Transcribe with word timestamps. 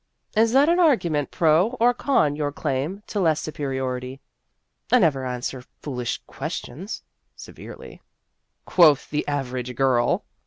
"Is 0.35 0.51
that 0.53 0.67
an 0.67 0.79
argument 0.79 1.29
pro 1.29 1.77
or 1.79 1.93
con 1.93 2.35
your 2.35 2.51
claim 2.51 3.03
to 3.05 3.19
less 3.19 3.39
superiority?"" 3.39 4.19
I 4.91 4.97
never 4.97 5.23
answer 5.27 5.63
foolish 5.83 6.19
questions" 6.25 7.03
se 7.35 7.51
verely." 7.51 7.99
Quoth 8.65 9.11
the 9.11 9.27
average 9.27 9.75
girl 9.75 10.25